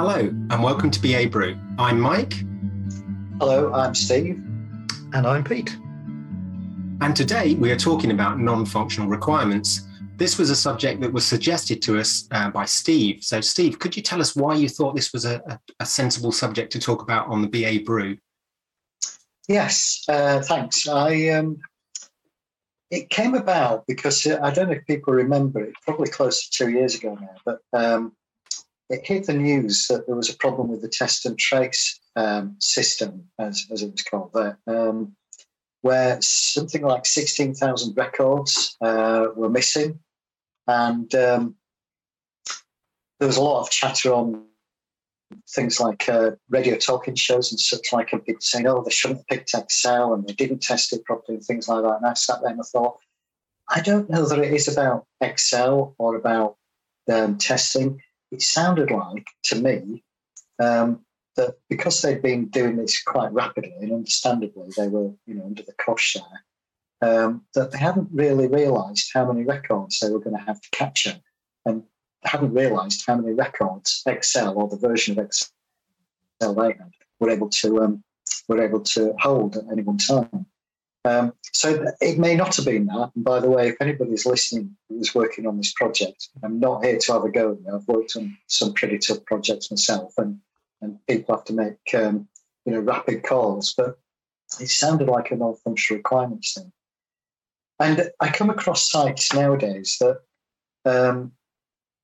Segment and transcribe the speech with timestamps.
[0.00, 1.58] Hello, and welcome to BA Brew.
[1.76, 2.34] I'm Mike.
[3.40, 4.36] Hello, I'm Steve.
[5.12, 5.76] And I'm Pete.
[7.00, 9.88] And today we are talking about non functional requirements.
[10.16, 13.24] This was a subject that was suggested to us uh, by Steve.
[13.24, 16.30] So, Steve, could you tell us why you thought this was a, a, a sensible
[16.30, 18.18] subject to talk about on the BA Brew?
[19.48, 20.86] Yes, uh, thanks.
[20.86, 21.58] I um,
[22.92, 26.56] it came about because uh, I don't know if people remember it, probably close to
[26.56, 28.12] two years ago now, but um,
[28.90, 32.56] it hit the news that there was a problem with the test and trace um,
[32.58, 35.14] system, as, as it was called there, um,
[35.82, 39.98] where something like 16,000 records uh, were missing.
[40.66, 41.54] And um,
[43.18, 44.44] there was a lot of chatter on
[45.50, 49.20] things like uh, radio talking shows and such like, and people saying, oh, they shouldn't
[49.20, 51.96] have picked Excel and they didn't test it properly and things like that.
[51.96, 52.98] And I sat there and I thought,
[53.68, 56.56] I don't know that it is about Excel or about
[57.12, 60.04] um, testing it sounded like to me
[60.58, 61.00] um,
[61.36, 65.62] that because they'd been doing this quite rapidly and understandably, they were you know under
[65.62, 66.44] the cosh there.
[67.00, 70.70] Um, that they hadn't really realised how many records they were going to have to
[70.72, 71.16] capture,
[71.64, 71.84] and
[72.24, 76.90] hadn't realised how many records Excel or the version of Excel they had
[77.20, 78.02] were able to um,
[78.48, 80.46] were able to hold at any one time.
[81.08, 83.10] Um, so it may not have been that.
[83.14, 86.98] And by the way, if anybody's listening who's working on this project, I'm not here
[86.98, 87.58] to have a go.
[87.72, 90.38] I've worked on some pretty tough projects myself, and
[90.82, 92.28] and people have to make um,
[92.64, 93.74] you know rapid calls.
[93.74, 93.98] But
[94.60, 96.72] it sounded like a non-functional requirements thing.
[97.80, 100.20] And I come across sites nowadays that
[100.84, 101.32] um,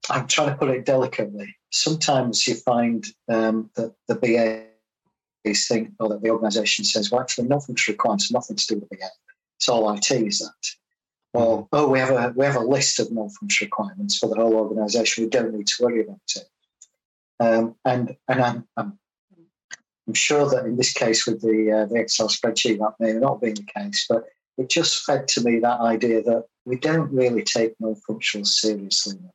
[0.08, 1.56] I'm trying to put it delicately.
[1.70, 4.66] Sometimes you find um, that the BA
[5.44, 8.78] these things, or that the organisation says, well, actually, nothing's required, so nothing to do
[8.78, 8.98] with the
[9.56, 10.74] It's all IT, is that?
[11.34, 11.66] Or, mm-hmm.
[11.72, 15.24] oh, we have a we have a list of non-functional requirements for the whole organisation.
[15.24, 16.48] We don't need to worry about it.
[17.40, 18.98] Um, and and I'm, I'm,
[20.06, 23.40] I'm sure that in this case with the uh, the Excel spreadsheet, that may not
[23.40, 24.24] be the case, but
[24.56, 29.32] it just fed to me that idea that we don't really take non-functional seriously enough.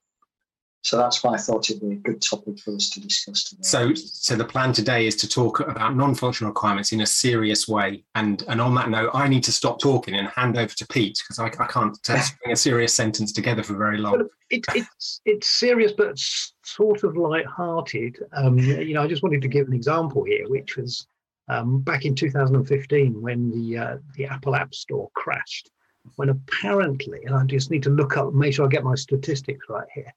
[0.82, 3.62] So that's why I thought it'd be a good topic for us to discuss today.
[3.64, 8.04] So, so the plan today is to talk about non-functional requirements in a serious way.
[8.16, 11.22] And and on that note, I need to stop talking and hand over to Pete
[11.22, 12.22] because I, I can't bring
[12.54, 14.30] a serious sentence together for very long.
[14.50, 16.18] It, it's it's serious, but
[16.64, 18.18] sort of light-hearted.
[18.32, 21.06] Um, you know, I just wanted to give an example here, which was
[21.50, 25.70] um, back in 2015 when the uh, the Apple App Store crashed.
[26.16, 29.66] When apparently, and I just need to look up, make sure I get my statistics
[29.70, 30.12] right here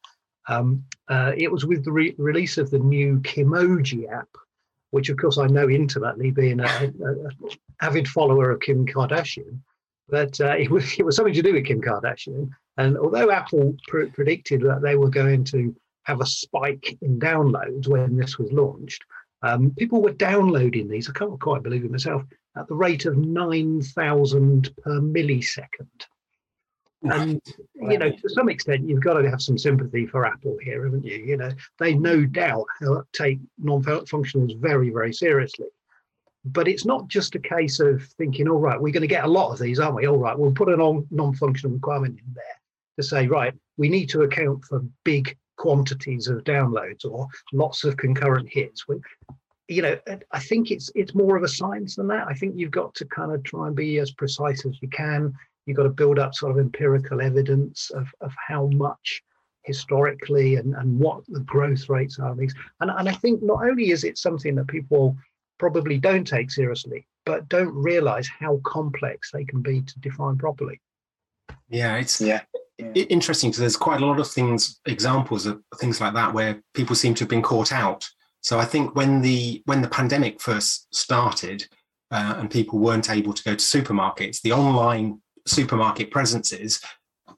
[0.49, 4.29] um, uh, it was with the re- release of the new Kimoji app,
[4.91, 7.29] which of course I know intimately, being an
[7.81, 9.61] avid follower of Kim Kardashian.
[10.09, 12.51] But uh, it was it was something to do with Kim Kardashian.
[12.77, 17.87] And although Apple pr- predicted that they were going to have a spike in downloads
[17.87, 19.05] when this was launched,
[19.43, 21.09] um, people were downloading these.
[21.09, 22.23] I can't quite believe it myself
[22.57, 26.07] at the rate of nine thousand per millisecond.
[27.03, 27.41] And
[27.75, 31.05] you know, to some extent, you've got to have some sympathy for Apple here, haven't
[31.05, 31.17] you?
[31.17, 32.67] You know, they no doubt
[33.13, 35.67] take non-functionals very, very seriously.
[36.45, 39.29] But it's not just a case of thinking, all right, we're going to get a
[39.29, 40.07] lot of these, aren't we?
[40.07, 42.45] All right, we'll put a non- non-functional requirement in there
[42.99, 47.97] to say, right, we need to account for big quantities of downloads or lots of
[47.97, 48.89] concurrent hits.
[48.89, 49.01] We,
[49.69, 49.97] you know,
[50.33, 52.27] I think it's it's more of a science than that.
[52.27, 55.33] I think you've got to kind of try and be as precise as you can
[55.67, 59.23] you've got to build up sort of empirical evidence of, of how much
[59.65, 62.55] historically and, and what the growth rates are these.
[62.81, 65.17] And, and i think not only is it something that people
[65.59, 70.81] probably don't take seriously but don't realize how complex they can be to define properly.
[71.69, 72.43] Yeah it's yeah.
[72.79, 76.97] interesting because there's quite a lot of things examples of things like that where people
[76.97, 78.09] seem to have been caught out.
[78.41, 81.65] So i think when the when the pandemic first started
[82.11, 86.81] uh, and people weren't able to go to supermarkets the online supermarket presences,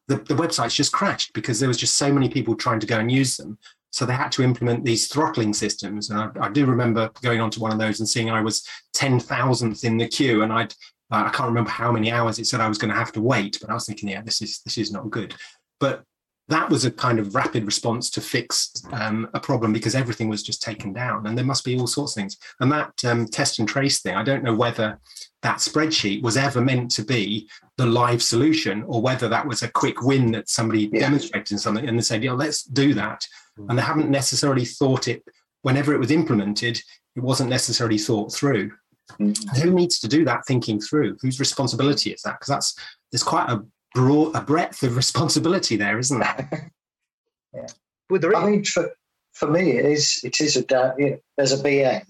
[0.09, 2.99] the, the websites just crashed because there was just so many people trying to go
[2.99, 3.59] and use them.
[3.91, 6.11] So they had to implement these throttling systems.
[6.11, 8.67] And I, I do remember going onto one of those and seeing I was
[8.97, 10.73] 10,000th in the queue and I'd,
[11.13, 13.21] uh, I can't remember how many hours it said I was going to have to
[13.21, 15.35] wait, but I was thinking, yeah, this is, this is not good.
[15.79, 16.03] But
[16.49, 20.43] that was a kind of rapid response to fix um, a problem because everything was
[20.43, 23.59] just taken down and there must be all sorts of things and that um, test
[23.59, 24.99] and trace thing i don't know whether
[25.43, 29.71] that spreadsheet was ever meant to be the live solution or whether that was a
[29.71, 31.01] quick win that somebody yeah.
[31.01, 33.27] demonstrated in something and they said yeah let's do that
[33.59, 33.71] mm-hmm.
[33.71, 35.23] and they haven't necessarily thought it
[35.63, 36.81] whenever it was implemented
[37.17, 38.71] it wasn't necessarily thought through
[39.19, 39.61] mm-hmm.
[39.61, 42.79] who needs to do that thinking through whose responsibility is that because that's
[43.11, 43.65] there's quite a
[43.95, 46.73] broad a breadth of responsibility there, isn't there?
[47.55, 47.67] yeah.
[48.11, 48.91] With the I mean, for,
[49.33, 52.03] for me, it is it is a you know, as a BA,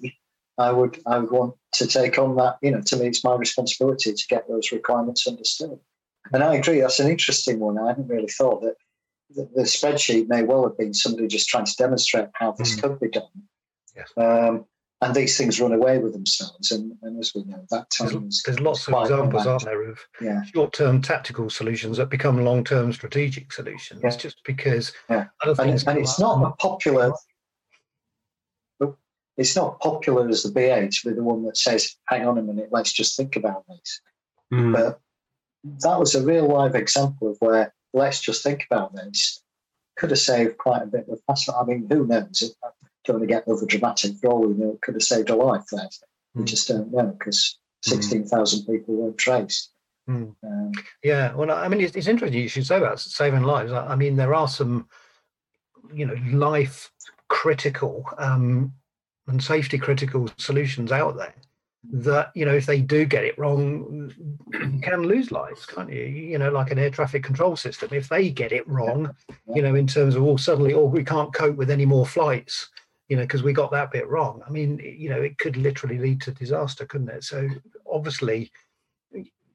[0.59, 2.57] I would I would want to take on that.
[2.63, 5.79] You know, to me, it's my responsibility to get those requirements understood.
[6.33, 7.79] And I agree, that's an interesting one.
[7.79, 8.77] I hadn't really thought that
[9.31, 12.83] the, the spreadsheet may well have been somebody just trying to demonstrate how this mm.
[12.83, 13.29] could be done.
[13.95, 14.11] Yes.
[14.17, 14.65] Um,
[15.05, 16.73] and these things run away with themselves.
[16.73, 19.99] And, and as we know, that time there's, there's lots of examples, aren't there, of
[20.21, 20.43] yeah.
[20.45, 24.17] short-term tactical solutions that become long-term strategic solutions, yeah.
[24.17, 25.27] just because yeah.
[25.45, 27.13] and, and it's not a popular.
[29.37, 32.43] It's not popular as the BA, to be the one that says, "Hang on a
[32.43, 34.01] minute, let's just think about this."
[34.53, 34.73] Mm.
[34.73, 35.01] But
[35.81, 39.43] that was a real live example of where let's just think about this.
[39.97, 41.57] Could have saved quite a bit of hassle.
[41.57, 42.55] I mean, who knows?
[43.09, 44.13] I to get over dramatic.
[44.25, 45.89] All we know, it could have saved a life there.
[46.35, 46.47] We mm.
[46.47, 47.93] just don't know because hmm.
[47.93, 48.67] 16,000 mm.
[48.67, 49.71] people weren't traced.
[50.09, 50.35] Mm.
[50.43, 50.73] Um,
[51.03, 53.73] yeah, well, I mean, it's, it's, interesting you should say about saving lives.
[53.73, 54.87] I, I, mean, there are some,
[55.93, 56.93] you know, life
[57.29, 58.73] critical um,
[59.27, 61.35] and safety critical solutions out there
[61.93, 64.11] that you know if they do get it wrong
[64.53, 68.09] you can lose lives can't you you know like an air traffic control system if
[68.09, 69.15] they get it wrong
[69.55, 72.07] you know in terms of all oh, suddenly oh we can't cope with any more
[72.07, 72.71] flights
[73.09, 74.43] you know because we got that bit wrong.
[74.47, 77.25] I mean you know it could literally lead to disaster couldn't it?
[77.25, 77.49] So
[77.91, 78.51] obviously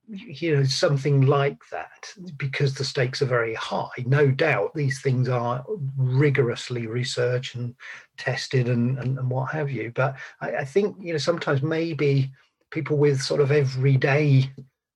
[0.07, 5.29] you know something like that because the stakes are very high no doubt these things
[5.29, 5.63] are
[5.97, 7.75] rigorously researched and
[8.17, 9.91] tested and, and, and what have you.
[9.95, 12.31] But I, I, think you know sometimes maybe
[12.69, 14.51] people with sort of everyday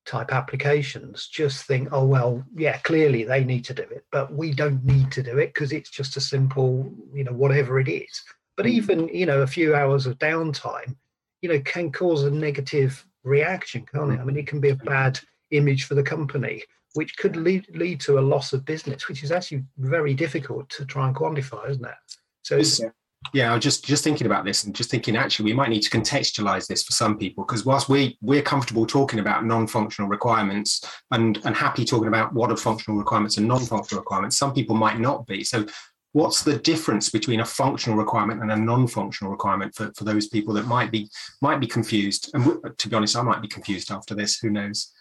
[0.05, 4.51] type applications just think oh well yeah clearly they need to do it but we
[4.51, 8.21] don't need to do it because it's just a simple you know whatever it is
[8.57, 10.95] but even you know a few hours of downtime
[11.41, 14.19] you know can cause a negative reaction, can't it?
[14.19, 15.19] I mean, it can be a bad
[15.51, 16.63] image for the company,
[16.93, 20.85] which could lead lead to a loss of business, which is actually very difficult to
[20.85, 21.95] try and quantify, isn't it?
[22.43, 22.89] So
[23.33, 25.83] yeah, I was just just thinking about this and just thinking actually we might need
[25.83, 30.83] to contextualize this for some people because whilst we we're comfortable talking about non-functional requirements
[31.11, 34.99] and and happy talking about what are functional requirements and non-functional requirements, some people might
[34.99, 35.43] not be.
[35.43, 35.65] So
[36.13, 40.53] what's the difference between a functional requirement and a non-functional requirement for, for those people
[40.53, 41.09] that might be
[41.41, 42.31] might be confused?
[42.33, 44.91] And to be honest i might be confused after this who knows?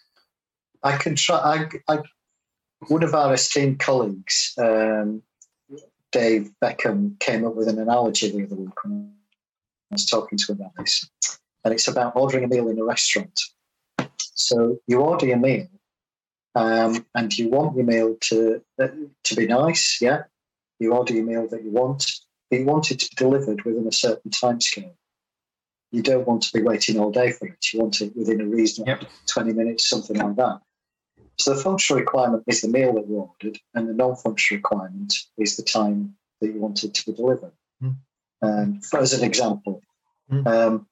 [0.82, 2.02] I can try i, I
[2.88, 5.22] one of our esteemed colleagues um,
[6.10, 9.12] dave beckham came up with an analogy the other week when
[9.90, 11.08] i was talking to him about this
[11.64, 13.40] and it's about ordering a meal in a restaurant.
[14.18, 15.68] So you order your meal
[16.54, 18.88] um, and you want your meal to uh,
[19.24, 20.22] to be nice yeah
[20.78, 22.10] you order your meal that you want,
[22.50, 24.96] but you want it to be delivered within a certain time scale.
[25.90, 27.72] You don't want to be waiting all day for it.
[27.72, 29.10] You want it within a reasonable yep.
[29.26, 30.60] 20 minutes, something like that.
[31.38, 35.56] So the functional requirement is the meal that you ordered, and the non-functional requirement is
[35.56, 37.52] the time that you want it to be delivered.
[37.82, 37.96] Mm.
[38.42, 39.82] Um, as an example,
[40.30, 40.46] mm.
[40.46, 40.86] um,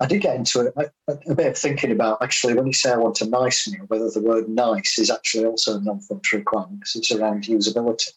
[0.00, 2.92] I did get into a, a, a, bit of thinking about actually when you say
[2.92, 6.80] I want a nice meal, whether the word nice is actually also a non-functional requirement
[6.80, 8.10] because it's around usability.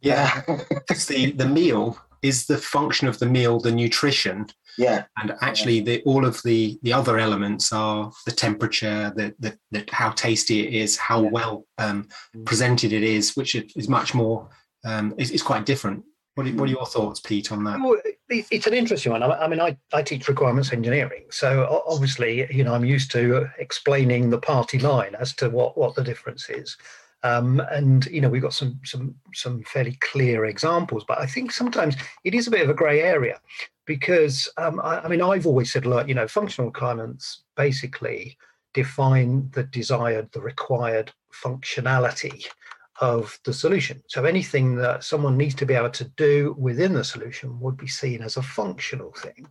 [0.00, 4.46] Yeah, because the the meal is the function of the meal, the nutrition.
[4.78, 9.58] Yeah, and actually, the all of the the other elements are the temperature, the the,
[9.72, 11.30] the how tasty it is, how yeah.
[11.30, 12.44] well um, mm.
[12.44, 14.48] presented it is, which is much more.
[14.84, 16.04] Um, is, is quite different
[16.36, 17.80] what are, what are your thoughts, Pete, on that?
[17.80, 17.96] Well,
[18.28, 19.22] it's an interesting one.
[19.22, 24.28] I mean, I, I teach requirements engineering, so obviously, you know, I'm used to explaining
[24.28, 26.76] the party line as to what what the difference is.
[27.22, 31.52] Um, and you know, we've got some some some fairly clear examples, but I think
[31.52, 33.40] sometimes it is a bit of a grey area
[33.86, 38.36] because um, I, I mean, I've always said, look, you know, functional requirements basically
[38.74, 42.44] define the desired, the required functionality
[43.00, 44.02] of the solution.
[44.08, 47.86] So anything that someone needs to be able to do within the solution would be
[47.86, 49.46] seen as a functional thing.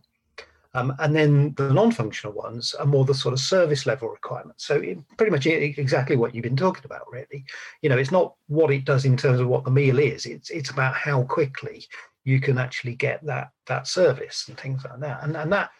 [0.74, 4.66] Um, and then the non-functional ones are more the sort of service level requirements.
[4.66, 7.46] So it, pretty much exactly what you've been talking about, really.
[7.80, 10.26] You know, it's not what it does in terms of what the meal is.
[10.26, 11.86] It's it's about how quickly
[12.24, 15.22] you can actually get that that service and things like that.
[15.22, 15.70] And and that,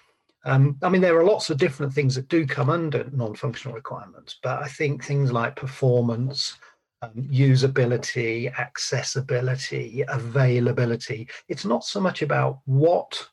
[0.46, 4.38] um, I mean, there are lots of different things that do come under non-functional requirements,
[4.42, 6.56] but I think things like performance,
[7.06, 11.28] um, usability, accessibility, availability.
[11.48, 13.28] It's not so much about what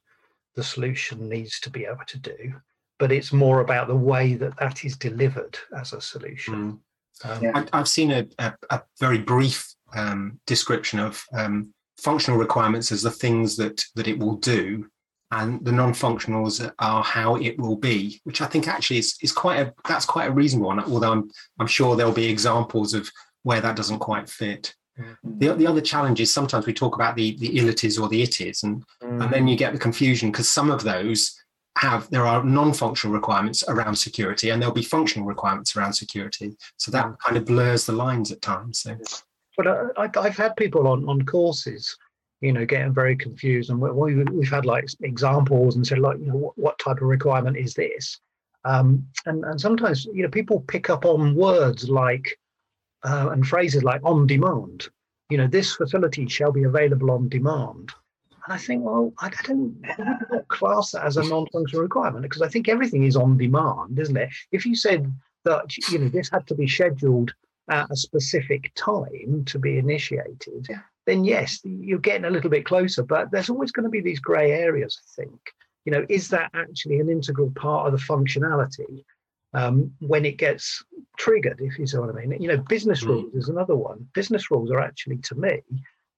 [0.55, 2.53] the solution needs to be able to do,
[2.99, 6.53] but it's more about the way that that is delivered as a solution.
[6.63, 6.79] Mm.
[7.25, 12.91] Um, I, have seen a, a, a, very brief um, description of um, functional requirements
[12.91, 14.89] as the things that that it will do,
[15.31, 19.59] and the non-functionals are how it will be, which I think actually is, is quite
[19.59, 20.83] a that's quite a reasonable one.
[20.83, 23.09] Although I'm I'm sure there'll be examples of
[23.43, 24.73] where that doesn't quite fit.
[25.23, 28.63] The, the other challenge is sometimes we talk about the the illities or the ities,
[28.63, 29.23] and mm.
[29.23, 31.35] and then you get the confusion because some of those
[31.79, 36.55] have there are non-functional requirements around security, and there'll be functional requirements around security.
[36.77, 37.17] So that mm.
[37.19, 38.81] kind of blurs the lines at times.
[38.81, 38.95] So.
[39.57, 41.97] But uh, I, I've had people on on courses
[42.43, 43.69] you know, getting very confused.
[43.69, 47.03] And we, we've had like examples and said, like, you know, what, what type of
[47.03, 48.19] requirement is this?
[48.65, 52.37] Um, and, and sometimes, you know, people pick up on words like,
[53.03, 54.87] uh, and phrases like on demand.
[55.29, 57.91] You know, this facility shall be available on demand.
[58.45, 62.41] And I think, well, I don't, I don't class that as a non-functional requirement because
[62.41, 64.29] I think everything is on demand, isn't it?
[64.51, 65.11] If you said
[65.45, 67.33] that, you know, this had to be scheduled
[67.69, 70.67] at a specific time to be initiated,
[71.05, 73.03] then yes, you're getting a little bit closer.
[73.03, 75.39] But there's always going to be these grey areas, I think.
[75.85, 79.03] You know, is that actually an integral part of the functionality
[79.53, 80.83] um, when it gets
[81.17, 82.41] triggered, if you see what I mean?
[82.41, 83.07] You know, business mm.
[83.07, 84.07] rules is another one.
[84.13, 85.61] Business rules are actually, to me,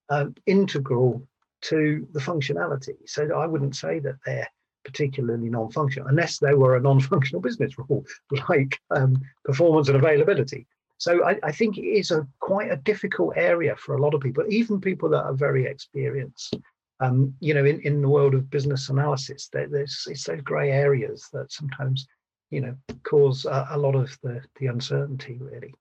[0.10, 1.28] um, integral
[1.62, 2.96] to the functionality.
[3.06, 4.48] So I wouldn't say that they're
[4.84, 8.06] particularly non-functional unless they were a non-functional business rule
[8.50, 13.34] like um, performance and availability so I, I, think it is a quite a difficult
[13.36, 16.56] area for a lot of people, even people that are very experienced.
[17.02, 20.72] Um, you know, in, in the world of business analysis, there, there's it's those grey
[20.72, 22.08] areas that sometimes,
[22.56, 25.38] you know, cause a, a, lot of the the uncertainty.
[25.40, 25.74] Really.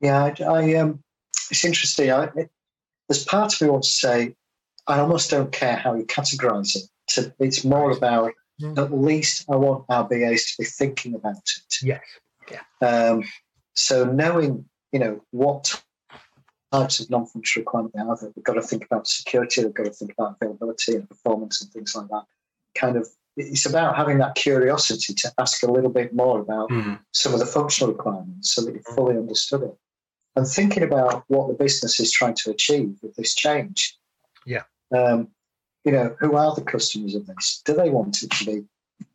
[0.00, 1.02] Yeah, I, I um,
[1.50, 2.12] it's interesting.
[2.12, 2.50] I, it,
[3.08, 4.36] there's part of me wants to say,
[4.86, 6.82] I almost don't care how you categorise it.
[7.08, 8.78] To, it's more about mm.
[8.78, 11.74] at least I want our BAs to be thinking about it.
[11.82, 12.00] Yes.
[12.50, 12.86] Yeah.
[12.86, 13.24] Um,
[13.74, 15.82] so knowing, you know, what
[16.72, 19.90] types of non-functional requirement there are, they've got to think about security, they've got to
[19.90, 22.24] think about availability and performance and things like that.
[22.74, 26.98] Kind of, it's about having that curiosity to ask a little bit more about mm.
[27.12, 29.76] some of the functional requirements so that you fully understood it.
[30.36, 33.98] And thinking about what the business is trying to achieve with this change.
[34.46, 34.62] Yeah.
[34.94, 35.28] Um,
[35.84, 37.62] you know, who are the customers of this?
[37.64, 38.64] Do they want it to be,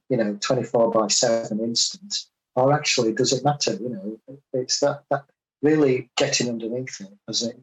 [0.10, 2.26] you know, 24 by 7 instant?
[2.58, 3.74] or actually does it matter?
[3.76, 5.24] You know, it's that that
[5.62, 7.58] really getting underneath it as it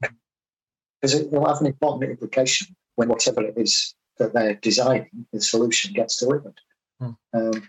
[1.00, 5.40] because it will have an important implication when whatever it is that they're designing, the
[5.40, 6.60] solution gets delivered.
[7.00, 7.10] Hmm.
[7.32, 7.68] Um,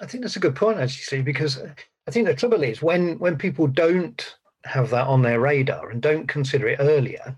[0.00, 1.58] I think that's a good point, actually, because
[2.06, 6.00] I think the trouble is when when people don't have that on their radar and
[6.00, 7.36] don't consider it earlier,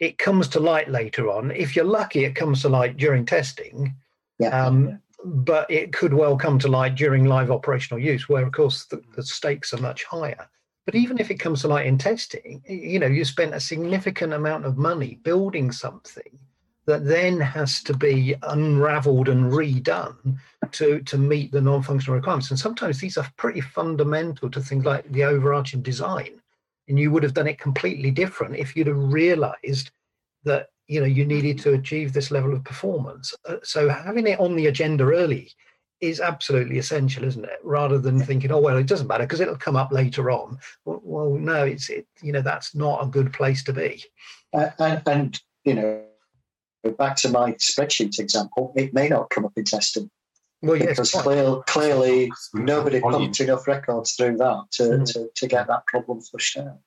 [0.00, 1.52] it comes to light later on.
[1.52, 3.94] If you're lucky, it comes to light during testing.
[4.38, 4.66] Yeah.
[4.66, 8.52] Um, yeah but it could well come to light during live operational use, where of
[8.52, 10.48] course the, the, stakes are much higher.
[10.86, 14.32] But even if it comes to light in testing, you know, you spent a significant
[14.32, 16.38] amount of money building something
[16.88, 20.38] that then has to be unraveled and redone
[20.72, 22.48] to, to meet the non-functional requirements.
[22.48, 26.40] And sometimes these are pretty fundamental to things like the overarching design.
[26.88, 29.90] And you would have done it completely different if you'd have realized
[30.44, 33.34] that you know you needed to achieve this level of performance.
[33.46, 35.50] Uh, so having it on the agenda early
[36.00, 37.58] is absolutely essential isn't it?
[37.62, 40.58] Rather than thinking oh well it doesn't matter because it'll come up later on.
[40.86, 44.02] Well, well, no it's it you know that's not a good place to be.
[44.54, 46.07] Uh, and, and you know
[46.96, 50.10] back to my spreadsheet example it may not come up in testing
[50.62, 55.12] well, yes, because clear, clearly nobody pumped enough records through that to, mm.
[55.12, 56.78] to, to get that problem flushed out.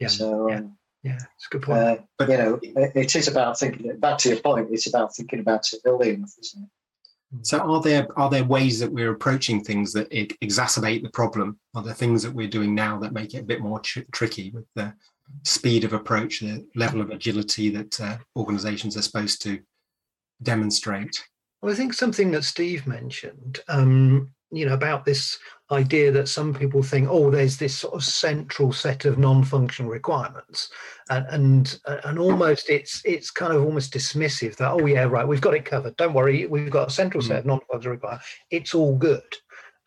[0.00, 0.08] Yeah.
[0.08, 0.56] So, yeah.
[0.56, 1.78] Um, yeah, it's a good point.
[1.78, 3.96] Uh, but you know, it, it is about thinking.
[3.98, 7.46] Back to your point, it's about thinking about it early enough, isn't it?
[7.46, 11.58] So, are there are there ways that we're approaching things that exacerbate the problem?
[11.74, 14.50] Are there things that we're doing now that make it a bit more tr- tricky
[14.50, 14.94] with the
[15.44, 19.60] speed of approach, the level of agility that uh, organisations are supposed to
[20.42, 21.22] demonstrate?
[21.60, 25.38] Well, I think something that Steve mentioned, um, you know, about this
[25.70, 30.70] idea that some people think, oh, there's this sort of central set of non-functional requirements,
[31.08, 35.40] and and and almost it's it's kind of almost dismissive that oh yeah right we've
[35.40, 35.96] got it covered.
[35.96, 37.48] Don't worry, we've got a central set of mm.
[37.48, 38.26] non-functional requirements.
[38.50, 39.36] It's all good,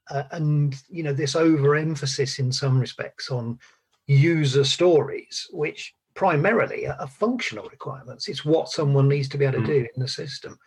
[0.10, 3.60] uh, and you know this overemphasis in some respects on
[4.08, 8.28] user stories, which primarily are functional requirements.
[8.28, 9.68] It's what someone needs to be able to mm.
[9.68, 10.58] do in the system.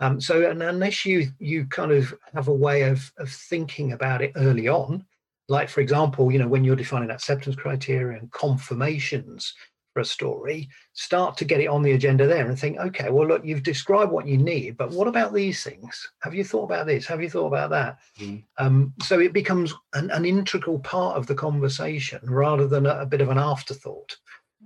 [0.00, 4.22] Um, so and unless you you kind of have a way of of thinking about
[4.22, 5.04] it early on,
[5.48, 9.54] like for example, you know, when you're defining acceptance criteria and confirmations
[9.94, 13.26] for a story, start to get it on the agenda there and think, okay, well,
[13.26, 16.10] look, you've described what you need, but what about these things?
[16.20, 17.06] Have you thought about this?
[17.06, 17.98] Have you thought about that?
[18.18, 18.42] Mm.
[18.58, 23.06] Um, so it becomes an, an, integral part of the conversation rather than a, a
[23.06, 24.16] bit of an afterthought.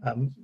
[0.05, 0.35] Um,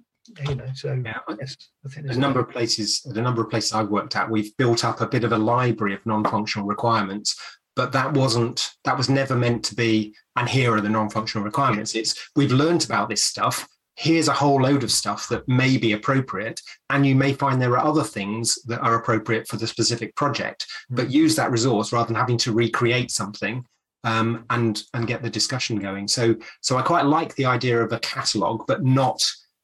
[0.48, 1.18] you know so yeah.
[1.38, 1.54] yes,
[1.94, 5.06] a number of places the number of places i've worked at we've built up a
[5.06, 7.38] bit of a library of non-functional requirements
[7.76, 11.94] but that wasn't that was never meant to be and here are the non-functional requirements
[11.94, 15.92] it's we've learned about this stuff here's a whole load of stuff that may be
[15.92, 16.60] appropriate
[16.90, 20.64] and you may find there are other things that are appropriate for the specific project.
[20.64, 20.96] Mm-hmm.
[20.96, 23.64] but use that resource rather than having to recreate something
[24.02, 26.08] um, and and get the discussion going.
[26.08, 29.22] So so i quite like the idea of a catalog but not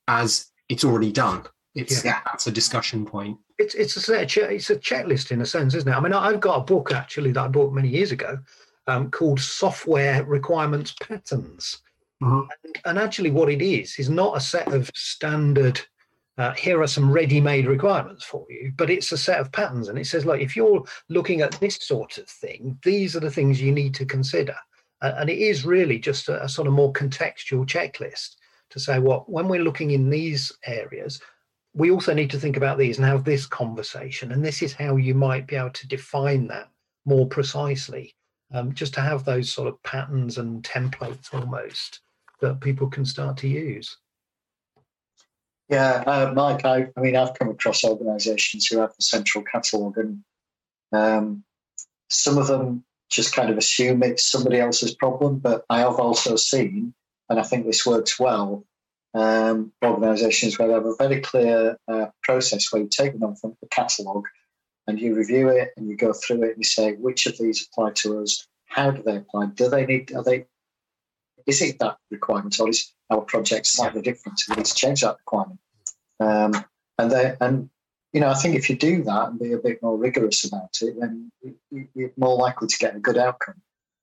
[0.09, 1.45] as it's already done.
[1.75, 2.21] It's yeah.
[2.25, 3.39] that's a discussion point.
[3.59, 5.95] It's it's a it's a checklist in a sense isn't it?
[5.95, 8.39] I mean i've got a book actually that i bought many years ago
[8.87, 11.83] um, called software requirements patterns
[12.23, 12.49] Mm-hmm.
[12.65, 15.81] And, and, actually, what it is is not a set of standard.
[16.39, 19.99] Uh, here are some ready-made requirements for you, but it's a set of patterns, and
[19.99, 23.61] it says, like, if you're looking at this sort of thing, these are the things
[23.61, 24.55] you need to consider.
[25.03, 28.37] Uh, and it is really just a, a sort of more contextual checklist
[28.71, 31.21] to say, well, when we're looking in these areas,
[31.75, 34.33] we also need to think about these and have this conversation.
[34.33, 36.69] And this is how you might be able to define that
[37.05, 38.15] more precisely,
[38.53, 42.00] um, just to have those sort of patterns and templates almost
[42.40, 43.97] that people can start to use?
[45.68, 49.99] Yeah, uh, Mike, I, I, mean, I've come across organisations who have the central catalogue,
[49.99, 50.25] and
[50.92, 51.44] um,
[52.09, 55.38] some of them just kind of assume it's somebody else's problem.
[55.38, 56.92] But I have also seen,
[57.28, 58.64] and I think this works well,
[59.14, 63.56] um, organisations where they have a very clear uh, process where you take them from
[63.61, 64.26] the catalogue
[64.87, 67.66] and you review it and you go through it and you say which of these
[67.66, 70.47] apply to us, how do they apply, do they need, are they
[71.47, 74.40] is it that requirement or is our project slightly different?
[74.49, 75.61] We need to change that requirement.
[76.20, 76.64] Um,
[76.99, 77.70] and they, and
[78.12, 80.76] you know, I think if you do that and be a bit more rigorous about
[80.82, 81.30] it, then
[81.94, 83.61] you're more likely to get a good outcome.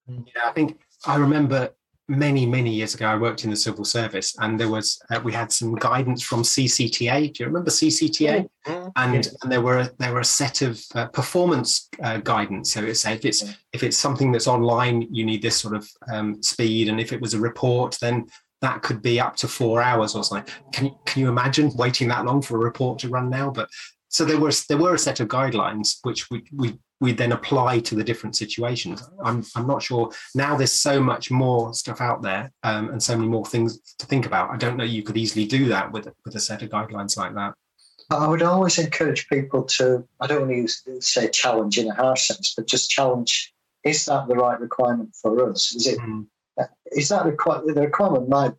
[0.07, 1.71] Yeah, I think I remember
[2.09, 5.33] many many years ago i worked in the civil service and there was uh, we
[5.33, 8.87] had some guidance from ccta do you remember ccta mm-hmm.
[8.95, 12.73] and, and there were there were a set of uh, performance uh, guidance.
[12.73, 15.89] So it said if it's if it's something that's online you need this sort of
[16.11, 18.27] um, speed and if it was a report then
[18.61, 20.51] that could be up to four hours or something.
[20.71, 23.51] Can you can you imagine waiting that long for a report to run now?
[23.51, 23.69] But
[24.09, 27.79] so there was there were a set of guidelines which we, we we then apply
[27.79, 29.07] to the different situations.
[29.23, 33.15] I'm, I'm not sure now there's so much more stuff out there um, and so
[33.15, 34.49] many more things to think about.
[34.49, 37.35] I don't know you could easily do that with, with a set of guidelines like
[37.35, 37.53] that.
[38.09, 41.93] I would always encourage people to, I don't want to use, say challenge in a
[41.93, 45.75] harsh sense, but just challenge, is that the right requirement for us?
[45.75, 46.25] Is it, mm.
[46.93, 48.53] is that require, the requirement might,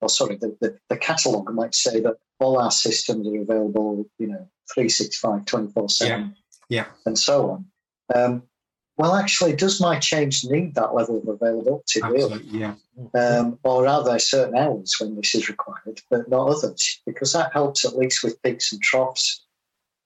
[0.00, 4.28] or sorry, the, the, the catalogue might say that all our systems are available, you
[4.28, 6.36] know, 365, 24 7
[6.70, 7.64] yeah, and so on.
[8.14, 8.42] Um,
[9.00, 12.02] well, actually, does my change need that level of availability?
[12.02, 12.58] Absolutely, really?
[12.58, 12.74] yeah.
[13.14, 17.00] Um, or are there certain hours when this is required, but not others?
[17.06, 19.46] Because that helps at least with peaks and troughs.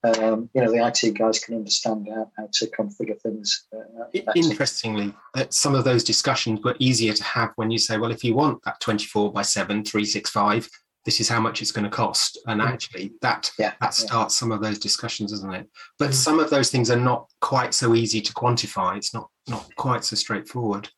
[0.05, 3.65] Um, you know, the IT guys can understand how, how to configure things.
[3.75, 8.11] Uh, Interestingly, that some of those discussions were easier to have when you say, well,
[8.11, 10.69] if you want that 24 by 7, 365,
[11.05, 12.67] this is how much it's going to cost and mm.
[12.67, 14.39] actually that yeah, that starts yeah.
[14.39, 16.13] some of those discussions isn't it but mm.
[16.13, 20.03] some of those things are not quite so easy to quantify it's not not quite
[20.03, 20.89] so straightforward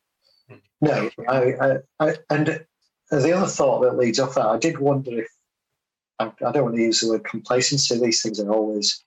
[0.80, 2.64] no i, I, I and
[3.10, 5.28] the other thought that leads off that i did wonder if
[6.18, 9.04] I, I don't want to use the word complacency these things are always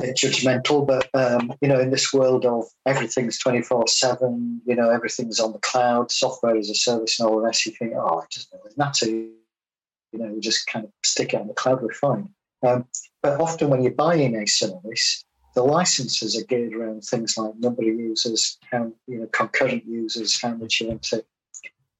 [0.00, 4.90] judgmental, but um, you know, in this world of everything's twenty four seven, you know,
[4.90, 7.66] everything's on the cloud, software as a service, and all the rest.
[7.66, 9.06] You think, oh, it doesn't really matter.
[9.06, 12.28] You know, we just kind of stick it on the cloud, we're fine.
[12.66, 12.84] Um,
[13.22, 17.82] but often when you're buying a service, the licenses are geared around things like number
[17.82, 21.24] of users, how you know, concurrent users, how much you want to,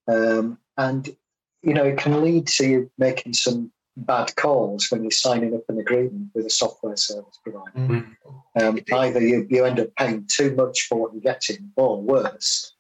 [0.08, 1.16] um, and
[1.62, 5.62] you know, it can lead to you making some bad calls when you're signing up
[5.68, 7.70] an agreement with a software service provider.
[7.76, 8.62] Mm-hmm.
[8.62, 12.74] Um, either you, you end up paying too much for what you're getting, or worse,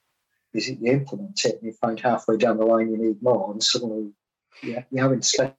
[0.54, 3.50] is it you implement it and you find halfway down the line you need more,
[3.52, 4.10] and suddenly
[4.62, 5.54] yeah, you haven't spent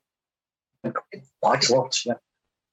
[1.42, 1.98] quite a lot.
[2.06, 2.14] Yeah.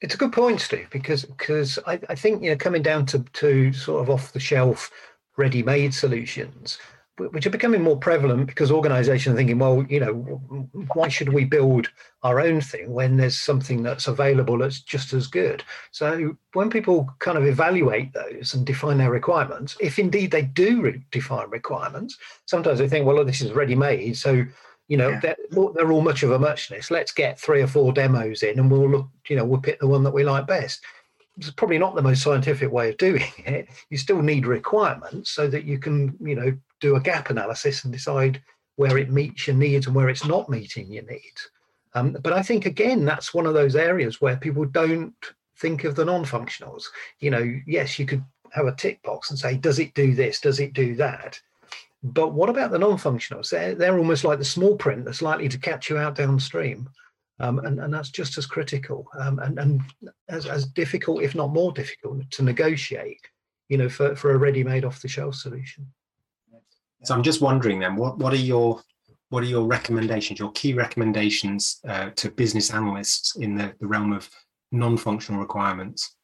[0.01, 3.21] It's a good point, Steve, because because I, I think you know coming down to
[3.21, 4.91] to sort of off the shelf
[5.37, 6.79] ready-made solutions
[7.29, 10.13] which are becoming more prevalent because organizations are thinking, well, you know,
[10.95, 11.89] why should we build
[12.23, 15.63] our own thing when there's something that's available that's just as good?
[15.91, 20.83] So when people kind of evaluate those and define their requirements, if indeed they do
[20.83, 24.17] re- define requirements, sometimes they think, well, oh, this is ready made.
[24.17, 24.45] So,
[24.89, 25.21] you know, yeah.
[25.21, 25.37] they're,
[25.75, 26.91] they're all much of a muchness.
[26.91, 29.87] Let's get three or four demos in and we'll look, you know, we'll pick the
[29.87, 30.81] one that we like best
[31.37, 33.69] it's probably not the most scientific way of doing it.
[33.89, 37.93] You still need requirements so that you can, you know, do a gap analysis and
[37.93, 38.43] decide
[38.77, 41.51] where it meets your needs and where it's not meeting your needs.
[41.95, 45.15] Um, but I think again, that's one of those areas where people don't
[45.59, 46.85] think of the non-functionals.
[47.19, 50.41] You know, yes, you could have a tick box and say, does it do this?
[50.41, 51.41] Does it do that?
[52.03, 53.51] But what about the non-functionals?
[53.51, 56.89] They're, they're almost like the small print that's likely to catch you out downstream.
[57.41, 59.81] Um, and, and that's just as critical um, and, and
[60.29, 63.27] as, as difficult, if not more difficult, to negotiate,
[63.69, 65.87] you know, for, for a ready-made off-the-shelf solution.
[67.05, 68.83] So I'm just wondering then, what, what are your
[69.31, 74.13] what are your recommendations, your key recommendations uh, to business analysts in the, the realm
[74.13, 74.29] of
[74.73, 76.17] non-functional requirements?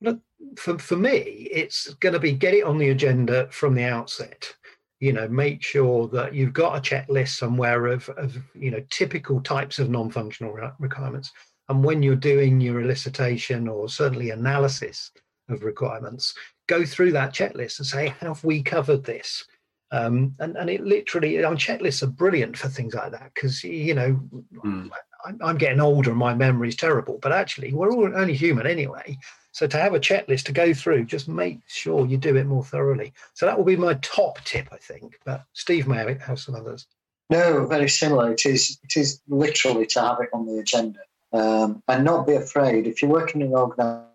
[0.00, 0.20] Look,
[0.56, 1.18] for, for me,
[1.50, 4.54] it's going to be get it on the agenda from the outset.
[5.00, 9.40] You know, make sure that you've got a checklist somewhere of, of you know, typical
[9.40, 11.32] types of non-functional re- requirements.
[11.68, 15.10] And when you're doing your elicitation or certainly analysis
[15.48, 16.32] of requirements,
[16.66, 19.44] go through that checklist and say, have we covered this?
[19.92, 23.94] Um, and, and it literally, on checklists are brilliant for things like that because, you
[23.94, 24.20] know,
[24.64, 24.90] mm.
[25.24, 28.66] I, I'm getting older and my memory is terrible, but actually, we're all only human
[28.66, 29.16] anyway.
[29.52, 32.64] So to have a checklist to go through, just make sure you do it more
[32.64, 33.14] thoroughly.
[33.34, 35.18] So that will be my top tip, I think.
[35.24, 36.86] But Steve may have some others.
[37.30, 38.32] No, very similar.
[38.32, 41.00] It is it is literally to have it on the agenda
[41.32, 42.86] um, and not be afraid.
[42.86, 44.10] If you're working in an organisation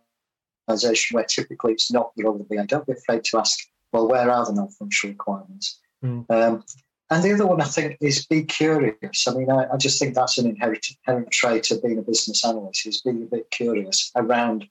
[1.12, 3.60] where typically it's not the role of the BA, don't be afraid to ask
[3.92, 5.80] well, where are the non-functional requirements?
[6.04, 6.26] Mm.
[6.30, 6.64] Um,
[7.10, 9.28] and the other one, I think, is be curious.
[9.28, 12.46] I mean, I, I just think that's an inherent, inherent trait of being a business
[12.46, 14.66] analyst is being a bit curious around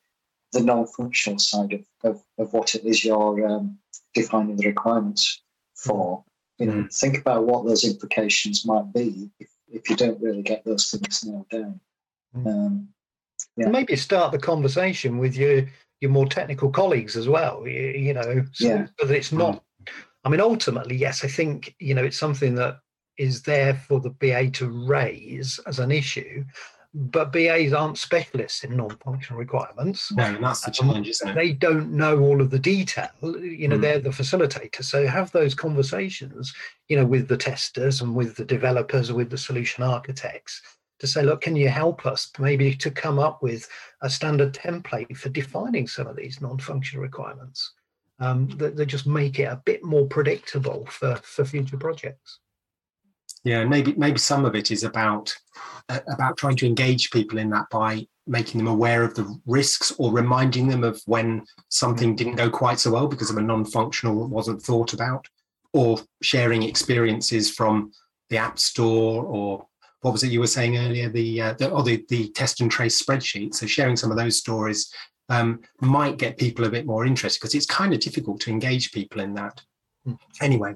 [0.52, 3.78] the non-functional side of, of, of what it is you're um,
[4.14, 5.42] defining the requirements
[5.74, 6.24] for.
[6.58, 6.94] You know, mm.
[6.94, 11.24] think about what those implications might be if, if you don't really get those things
[11.24, 11.80] nailed down.
[12.36, 12.46] Mm.
[12.46, 12.88] Um,
[13.56, 13.68] yeah.
[13.68, 15.66] Maybe start the conversation with your
[16.00, 17.66] your more technical colleagues as well.
[17.66, 18.86] You, you know, so, yeah.
[18.98, 19.62] that it's not.
[20.24, 22.78] I mean, ultimately, yes, I think you know it's something that
[23.16, 26.44] is there for the BA to raise as an issue,
[26.94, 30.10] but BAs aren't specialists in non-functional requirements.
[30.12, 31.34] No, and that's the um, challenge, isn't it?
[31.34, 33.10] They don't know all of the detail.
[33.22, 33.80] You know, mm.
[33.82, 34.82] they're the facilitator.
[34.82, 36.52] So have those conversations,
[36.88, 40.62] you know, with the testers and with the developers, with the solution architects,
[41.00, 43.68] to say, look, can you help us maybe to come up with
[44.02, 47.72] a standard template for defining some of these non-functional requirements
[48.20, 52.38] um, that, that just make it a bit more predictable for, for future projects.
[53.42, 55.34] Yeah, maybe maybe some of it is about
[55.88, 59.94] uh, about trying to engage people in that by making them aware of the risks
[59.96, 64.20] or reminding them of when something didn't go quite so well because of a non-functional
[64.20, 65.26] that wasn't thought about,
[65.72, 67.92] or sharing experiences from
[68.28, 69.66] the app store or
[70.02, 71.08] what was it you were saying earlier?
[71.08, 73.54] The, uh, the or the the test and trace spreadsheet.
[73.54, 74.92] So sharing some of those stories
[75.28, 78.92] um, might get people a bit more interested because it's kind of difficult to engage
[78.92, 79.60] people in that.
[80.04, 80.14] Hmm.
[80.40, 80.74] Anyway,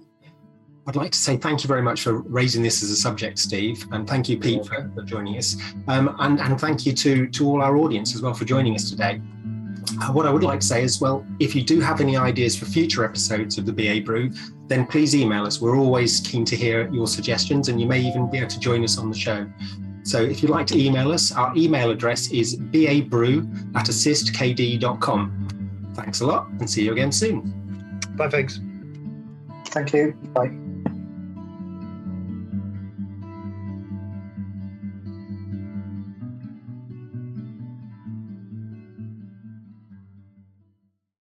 [0.87, 3.87] I'd like to say thank you very much for raising this as a subject, Steve,
[3.93, 5.57] and thank you, Pete, for, for joining us,
[5.89, 8.91] um, and and thank you to to all our audience as well for joining us
[8.91, 9.21] today.
[10.01, 12.57] Uh, what I would like to say is, well, if you do have any ideas
[12.57, 14.31] for future episodes of the BA Brew,
[14.69, 15.61] then please email us.
[15.61, 18.85] We're always keen to hear your suggestions, and you may even be able to join
[18.85, 19.47] us on the show.
[20.03, 25.93] So if you'd like to email us, our email address is babrew at assistkd.com.
[25.95, 28.01] Thanks a lot and see you again soon.
[28.17, 28.61] Bye, thanks.
[29.67, 30.13] Thank you.
[30.35, 30.64] Bye.